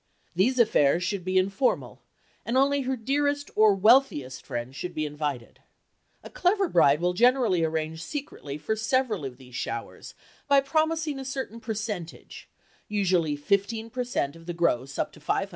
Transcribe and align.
These 0.35 0.57
affairs 0.57 1.03
should 1.03 1.23
be 1.23 1.37
informal 1.37 2.01
and 2.43 2.57
only 2.57 2.81
her 2.81 2.95
dearest 2.97 3.51
or 3.55 3.75
wealthiest 3.75 4.43
friends 4.43 4.75
should 4.75 4.95
be 4.95 5.05
invited. 5.05 5.59
A 6.23 6.29
clever 6.31 6.67
bride 6.67 6.99
will 6.99 7.13
generally 7.13 7.63
arrange 7.63 8.01
secretly 8.01 8.57
for 8.57 8.75
several 8.75 9.25
of 9.25 9.37
these 9.37 9.53
"showers" 9.53 10.15
by 10.47 10.59
promising 10.59 11.19
a 11.19 11.23
certain 11.23 11.59
percentage 11.59 12.49
(usually 12.87 13.37
15% 13.37 14.35
of 14.35 14.47
the 14.47 14.53
gross 14.55 14.97
up 14.97 15.11
to 15.11 15.19
$500. 15.19 15.49